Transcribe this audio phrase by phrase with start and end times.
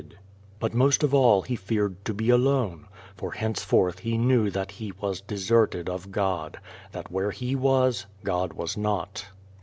[0.01, 2.13] 2 4 The Dream of the Dead Folk But most of all he feared to
[2.15, 6.59] be alone, for henceforth he knew that he was deserted of God
[6.91, 9.27] that where he was, God was not.